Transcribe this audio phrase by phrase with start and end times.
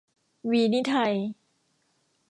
[0.49, 1.13] วีนิไทย